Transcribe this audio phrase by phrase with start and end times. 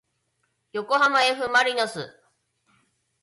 [0.71, 2.09] よこはまえふまりのす